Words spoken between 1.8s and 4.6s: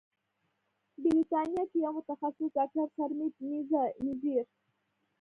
یو متخصص ډاکتر سرمید میزیر